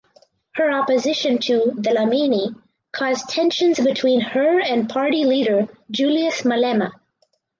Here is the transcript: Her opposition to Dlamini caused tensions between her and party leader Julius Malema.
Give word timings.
Her 0.55 0.71
opposition 0.71 1.37
to 1.41 1.73
Dlamini 1.77 2.55
caused 2.91 3.29
tensions 3.29 3.79
between 3.79 4.19
her 4.19 4.59
and 4.59 4.89
party 4.89 5.25
leader 5.25 5.67
Julius 5.91 6.41
Malema. 6.41 6.91